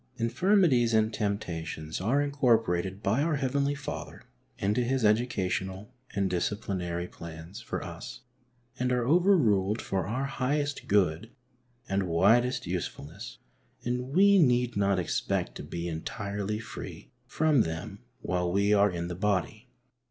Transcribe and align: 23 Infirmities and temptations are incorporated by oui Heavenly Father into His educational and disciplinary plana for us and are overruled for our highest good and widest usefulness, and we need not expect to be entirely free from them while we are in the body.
23 0.17 0.25
Infirmities 0.25 0.93
and 0.95 1.13
temptations 1.13 2.01
are 2.01 2.23
incorporated 2.23 3.03
by 3.03 3.23
oui 3.23 3.37
Heavenly 3.37 3.75
Father 3.75 4.23
into 4.57 4.81
His 4.81 5.05
educational 5.05 5.93
and 6.15 6.27
disciplinary 6.27 7.07
plana 7.07 7.53
for 7.63 7.83
us 7.83 8.21
and 8.79 8.91
are 8.91 9.05
overruled 9.05 9.79
for 9.79 10.07
our 10.07 10.25
highest 10.25 10.87
good 10.87 11.29
and 11.87 12.07
widest 12.07 12.65
usefulness, 12.65 13.37
and 13.85 14.07
we 14.15 14.39
need 14.39 14.75
not 14.75 14.97
expect 14.97 15.53
to 15.57 15.63
be 15.63 15.87
entirely 15.87 16.57
free 16.57 17.11
from 17.27 17.61
them 17.61 17.99
while 18.23 18.51
we 18.51 18.73
are 18.73 18.89
in 18.89 19.07
the 19.07 19.13
body. 19.13 19.69